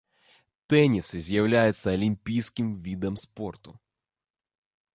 Тэніс 0.73 1.07
з'яўляецца 1.25 1.87
алімпійскім 1.97 2.67
відам 2.87 3.15
спорту. 3.25 3.71